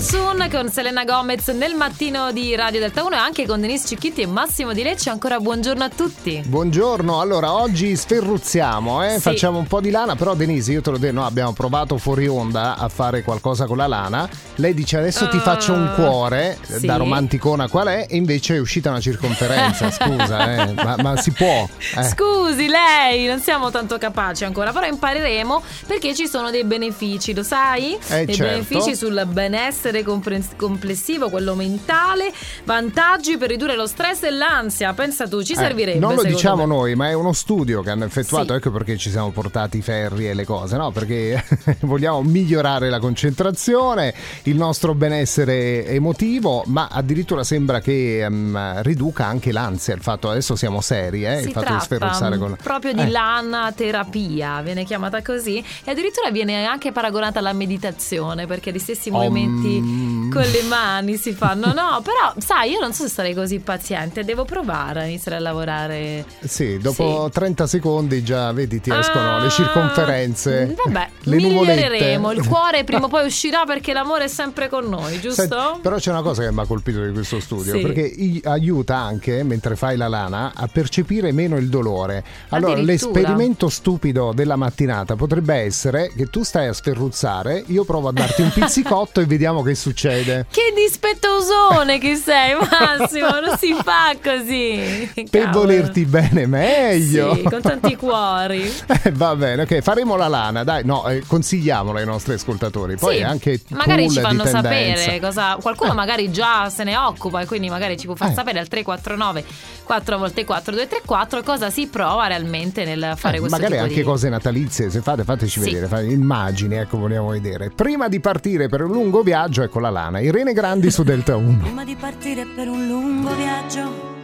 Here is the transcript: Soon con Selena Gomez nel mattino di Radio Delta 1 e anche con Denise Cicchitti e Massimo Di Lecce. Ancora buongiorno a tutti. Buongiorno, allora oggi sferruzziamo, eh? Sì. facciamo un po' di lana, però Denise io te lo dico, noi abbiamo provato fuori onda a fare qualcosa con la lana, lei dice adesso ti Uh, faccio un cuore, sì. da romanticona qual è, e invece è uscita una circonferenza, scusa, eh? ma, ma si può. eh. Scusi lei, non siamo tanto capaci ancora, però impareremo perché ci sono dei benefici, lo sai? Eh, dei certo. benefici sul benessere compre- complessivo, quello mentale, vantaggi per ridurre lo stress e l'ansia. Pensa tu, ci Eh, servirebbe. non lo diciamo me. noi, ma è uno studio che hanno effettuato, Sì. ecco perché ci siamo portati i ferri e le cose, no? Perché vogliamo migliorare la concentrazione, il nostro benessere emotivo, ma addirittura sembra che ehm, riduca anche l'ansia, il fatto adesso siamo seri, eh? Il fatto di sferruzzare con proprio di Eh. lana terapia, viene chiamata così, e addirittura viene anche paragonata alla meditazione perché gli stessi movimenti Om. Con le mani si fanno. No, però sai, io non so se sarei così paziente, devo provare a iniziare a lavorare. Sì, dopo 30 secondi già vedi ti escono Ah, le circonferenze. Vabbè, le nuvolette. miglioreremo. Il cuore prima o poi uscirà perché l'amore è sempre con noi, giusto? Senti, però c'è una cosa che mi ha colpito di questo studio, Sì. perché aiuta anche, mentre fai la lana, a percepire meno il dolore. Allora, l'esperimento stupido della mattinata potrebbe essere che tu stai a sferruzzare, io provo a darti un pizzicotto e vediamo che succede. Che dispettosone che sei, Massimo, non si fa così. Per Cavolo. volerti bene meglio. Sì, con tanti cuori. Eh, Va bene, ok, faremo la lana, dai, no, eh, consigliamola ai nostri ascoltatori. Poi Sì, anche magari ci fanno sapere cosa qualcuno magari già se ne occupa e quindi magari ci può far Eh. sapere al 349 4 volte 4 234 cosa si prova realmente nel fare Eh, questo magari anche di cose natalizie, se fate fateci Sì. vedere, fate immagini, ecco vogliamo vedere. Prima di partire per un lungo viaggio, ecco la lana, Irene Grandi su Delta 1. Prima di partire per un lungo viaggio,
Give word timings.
Soon 0.00 0.46
con 0.50 0.70
Selena 0.70 1.04
Gomez 1.04 1.48
nel 1.48 1.74
mattino 1.74 2.30
di 2.30 2.54
Radio 2.54 2.78
Delta 2.78 3.02
1 3.04 3.14
e 3.16 3.18
anche 3.18 3.46
con 3.46 3.60
Denise 3.60 3.88
Cicchitti 3.88 4.20
e 4.22 4.26
Massimo 4.26 4.72
Di 4.72 4.82
Lecce. 4.82 5.10
Ancora 5.10 5.40
buongiorno 5.40 5.82
a 5.82 5.88
tutti. 5.88 6.40
Buongiorno, 6.46 7.20
allora 7.20 7.52
oggi 7.52 7.96
sferruzziamo, 7.96 9.04
eh? 9.04 9.14
Sì. 9.14 9.20
facciamo 9.20 9.58
un 9.58 9.66
po' 9.66 9.80
di 9.80 9.90
lana, 9.90 10.14
però 10.14 10.34
Denise 10.34 10.72
io 10.72 10.80
te 10.82 10.90
lo 10.90 10.98
dico, 10.98 11.12
noi 11.12 11.24
abbiamo 11.26 11.52
provato 11.52 11.98
fuori 11.98 12.28
onda 12.28 12.76
a 12.76 12.88
fare 12.88 13.22
qualcosa 13.22 13.66
con 13.66 13.76
la 13.76 13.88
lana, 13.88 14.28
lei 14.56 14.72
dice 14.72 14.98
adesso 14.98 15.28
ti 15.28 15.36
Uh, 15.38 15.40
faccio 15.40 15.72
un 15.72 15.92
cuore, 15.94 16.58
sì. 16.62 16.86
da 16.86 16.96
romanticona 16.96 17.68
qual 17.68 17.88
è, 17.88 18.06
e 18.08 18.16
invece 18.16 18.56
è 18.56 18.58
uscita 18.58 18.90
una 18.90 19.00
circonferenza, 19.00 19.90
scusa, 19.92 20.52
eh? 20.68 20.72
ma, 20.74 20.96
ma 21.00 21.16
si 21.16 21.32
può. 21.32 21.68
eh. 21.96 22.02
Scusi 22.04 22.68
lei, 22.68 23.26
non 23.26 23.40
siamo 23.40 23.70
tanto 23.70 23.98
capaci 23.98 24.44
ancora, 24.44 24.72
però 24.72 24.86
impareremo 24.86 25.62
perché 25.86 26.14
ci 26.14 26.28
sono 26.28 26.50
dei 26.50 26.64
benefici, 26.64 27.34
lo 27.34 27.42
sai? 27.42 27.98
Eh, 28.08 28.24
dei 28.24 28.34
certo. 28.34 28.52
benefici 28.52 28.96
sul 28.96 29.26
benessere 29.30 29.87
compre- 30.04 30.42
complessivo, 30.56 31.28
quello 31.30 31.54
mentale, 31.54 32.32
vantaggi 32.64 33.36
per 33.36 33.48
ridurre 33.50 33.76
lo 33.76 33.86
stress 33.86 34.22
e 34.24 34.30
l'ansia. 34.30 34.92
Pensa 34.92 35.26
tu, 35.28 35.42
ci 35.42 35.52
Eh, 35.52 35.56
servirebbe. 35.56 35.98
non 35.98 36.14
lo 36.14 36.22
diciamo 36.22 36.66
me. 36.66 36.74
noi, 36.74 36.94
ma 36.94 37.08
è 37.08 37.12
uno 37.14 37.32
studio 37.32 37.82
che 37.82 37.90
hanno 37.90 38.04
effettuato, 38.04 38.52
Sì. 38.52 38.58
ecco 38.58 38.70
perché 38.70 38.96
ci 38.96 39.10
siamo 39.10 39.30
portati 39.30 39.78
i 39.78 39.82
ferri 39.82 40.28
e 40.28 40.34
le 40.34 40.44
cose, 40.44 40.76
no? 40.76 40.90
Perché 40.90 41.42
vogliamo 41.80 42.22
migliorare 42.22 42.90
la 42.90 42.98
concentrazione, 42.98 44.12
il 44.44 44.56
nostro 44.56 44.94
benessere 44.94 45.86
emotivo, 45.86 46.62
ma 46.66 46.88
addirittura 46.90 47.44
sembra 47.44 47.80
che 47.80 48.22
ehm, 48.24 48.82
riduca 48.82 49.26
anche 49.26 49.52
l'ansia, 49.52 49.94
il 49.94 50.00
fatto 50.02 50.28
adesso 50.30 50.56
siamo 50.56 50.80
seri, 50.80 51.24
eh? 51.24 51.40
Il 51.40 51.50
fatto 51.52 51.72
di 51.72 51.80
sferruzzare 51.80 52.38
con 52.38 52.56
proprio 52.62 52.92
di 52.92 53.00
Eh. 53.02 53.08
lana 53.10 53.72
terapia, 53.74 54.60
viene 54.62 54.84
chiamata 54.84 55.22
così, 55.22 55.62
e 55.84 55.90
addirittura 55.90 56.30
viene 56.30 56.64
anche 56.66 56.92
paragonata 56.92 57.38
alla 57.38 57.52
meditazione 57.52 58.46
perché 58.46 58.72
gli 58.72 58.78
stessi 58.78 59.10
movimenti 59.10 59.77
Om. 59.78 60.17
Con 60.42 60.50
le 60.50 60.62
mani 60.62 61.16
si 61.16 61.32
fanno. 61.32 61.66
No, 61.72 62.00
però 62.02 62.32
sai, 62.38 62.70
io 62.72 62.80
non 62.80 62.92
so 62.92 63.02
se 63.04 63.08
sarei 63.08 63.34
così 63.34 63.58
paziente, 63.58 64.24
devo 64.24 64.44
provare 64.44 65.00
a 65.00 65.04
iniziare 65.04 65.36
a 65.38 65.40
lavorare. 65.40 66.24
Sì, 66.40 66.78
dopo 66.78 67.28
30 67.32 67.66
secondi 67.66 68.22
già 68.22 68.52
vedi 68.52 68.80
ti 68.80 68.90
escono 68.92 69.36
Ah, 69.36 69.42
le 69.42 69.50
circonferenze. 69.50 70.74
Vabbè, 70.84 71.08
le 71.24 71.36
nuvolette. 71.36 71.74
miglioreremo. 71.88 72.32
Il 72.32 72.46
cuore 72.46 72.84
prima 72.84 73.06
o 73.06 73.08
poi 73.08 73.26
uscirà 73.26 73.64
perché 73.64 73.92
l'amore 73.92 74.24
è 74.24 74.28
sempre 74.28 74.68
con 74.68 74.84
noi, 74.88 75.20
giusto? 75.20 75.42
Senti, 75.42 75.80
però 75.82 75.96
c'è 75.96 76.10
una 76.10 76.22
cosa 76.22 76.42
che 76.42 76.52
mi 76.52 76.60
ha 76.60 76.66
colpito 76.66 77.04
di 77.04 77.12
questo 77.12 77.40
studio, 77.40 77.74
Sì. 77.74 77.80
perché 77.80 78.40
aiuta 78.44 78.96
anche, 78.96 79.42
mentre 79.42 79.76
fai 79.76 79.96
la 79.96 80.08
lana, 80.08 80.52
a 80.54 80.66
percepire 80.68 81.32
meno 81.32 81.56
il 81.56 81.68
dolore. 81.68 82.24
Allora, 82.50 82.74
l'esperimento 82.80 83.68
stupido 83.68 84.32
della 84.34 84.56
mattinata 84.56 85.16
potrebbe 85.16 85.54
essere 85.56 86.10
che 86.16 86.26
tu 86.30 86.42
stai 86.42 86.68
a 86.68 86.72
sferruzzare, 86.72 87.62
io 87.66 87.84
provo 87.84 88.08
a 88.08 88.12
darti 88.12 88.42
un 88.42 88.50
pizzicotto 88.54 89.20
e 89.20 89.26
vediamo 89.26 89.62
che 89.62 89.74
succede. 89.74 90.27
Che 90.50 90.72
dispettosone 90.74 91.98
che 91.98 92.14
sei, 92.16 92.54
Massimo, 92.54 93.28
non 93.40 93.56
si 93.58 93.74
fa 93.74 94.14
così. 94.22 95.10
Per 95.14 95.44
Cavolo. 95.44 95.60
volerti 95.66 96.04
bene 96.04 96.46
meglio. 96.46 97.34
Sì, 97.34 97.42
con 97.42 97.60
tanti 97.62 97.96
cuori. 97.96 98.72
Eh, 99.04 99.12
Va 99.12 99.34
bene, 99.36 99.62
ok, 99.62 99.80
faremo 99.80 100.16
la 100.16 100.28
lana, 100.28 100.64
dai, 100.64 100.84
no, 100.84 101.06
eh, 101.08 101.22
consigliamola 101.26 102.00
ai 102.00 102.06
nostri 102.06 102.34
ascoltatori. 102.34 102.96
Poi 102.96 103.16
Sì, 103.18 103.22
anche 103.22 103.60
magari 103.68 104.10
ci 104.10 104.20
fanno 104.20 104.44
sapere 104.44 105.18
cosa 105.20 105.56
qualcuno 105.60 105.94
magari 105.94 106.30
già 106.32 106.68
se 106.68 106.84
ne 106.84 106.96
occupa 106.96 107.40
e 107.40 107.46
quindi 107.46 107.68
magari 107.68 107.96
ci 107.96 108.06
può 108.06 108.14
far 108.14 108.30
Eh. 108.30 108.34
sapere 108.34 108.58
al 108.58 108.68
349 108.68 109.44
4 109.84 110.18
volte 110.18 110.44
4 110.44 110.72
234 110.72 111.42
cosa 111.42 111.70
si 111.70 111.86
prova 111.86 112.26
realmente 112.26 112.84
nel 112.84 113.12
fare 113.16 113.36
Eh, 113.36 113.40
questo 113.40 113.56
magari 113.58 113.78
anche 113.78 113.94
di 113.94 114.02
cose 114.02 114.28
natalizie, 114.28 114.90
se 114.90 115.00
fate 115.00 115.22
fateci 115.24 115.60
Sì. 115.60 115.66
vedere, 115.70 115.86
fate 115.86 116.04
immagini, 116.06 116.76
ecco 116.76 116.98
vogliamo 116.98 117.28
vedere. 117.30 117.70
Prima 117.70 118.08
di 118.08 118.18
partire 118.20 118.68
per 118.68 118.82
un 118.82 118.90
lungo 118.92 119.22
viaggio, 119.22 119.62
ecco 119.62 119.78
la 119.80 119.90
lana, 119.90 120.07
Irene 120.16 120.52
Grandi 120.54 120.90
su 120.90 121.02
Delta 121.02 121.36
1. 121.36 121.58
Prima 121.58 121.84
di 121.84 121.94
partire 121.94 122.46
per 122.46 122.68
un 122.68 122.86
lungo 122.86 123.34
viaggio, 123.34 124.17